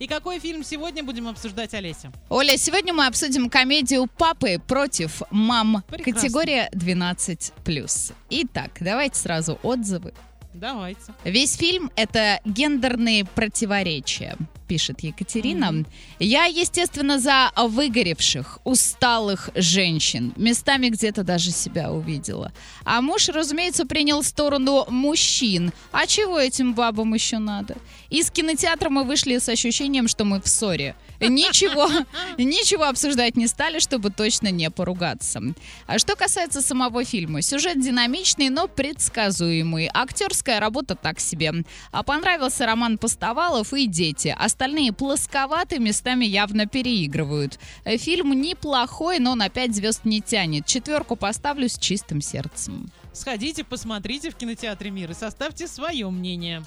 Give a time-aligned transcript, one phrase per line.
[0.00, 2.10] И какой фильм сегодня будем обсуждать, Олеся?
[2.28, 5.84] Оля, сегодня мы обсудим комедию «Папы против мам».
[5.86, 6.20] Прекрасно.
[6.20, 8.12] Категория 12+.
[8.28, 10.12] Итак, давайте сразу отзывы.
[10.52, 11.00] Давайте.
[11.22, 15.84] Весь фильм— это гендерные противоречия, пишет Екатерина.
[16.18, 20.32] Я, естественно, за выгоревших, усталых женщин.
[20.36, 22.52] Местами где-то даже себя увидела.
[22.84, 25.72] А муж, разумеется, принял сторону мужчин.
[25.92, 27.76] А чего этим бабам еще надо?
[28.10, 30.94] Из кинотеатра мы вышли с ощущением, что мы в ссоре.
[31.20, 31.88] Ничего,
[32.38, 35.40] ничего обсуждать не стали, чтобы точно не поругаться.
[35.86, 39.90] А что касается самого фильма, сюжет динамичный, но предсказуемый.
[39.92, 41.52] Актерская работа так себе.
[41.92, 44.34] А понравился Роман Постовалов и дети.
[44.54, 47.58] Остальные плосковаты местами явно переигрывают.
[47.82, 50.64] Э, Фильм неплохой, но на 5 звезд не тянет.
[50.64, 52.88] Четверку поставлю с чистым сердцем.
[53.12, 56.62] Сходите, посмотрите в кинотеатре «Мир» и составьте свое мнение.